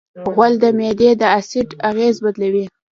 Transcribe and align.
غول 0.33 0.53
د 0.63 0.65
معدې 0.77 1.11
د 1.21 1.23
اسید 1.37 1.69
اغېز 1.89 2.15
بدلوي. 2.25 2.65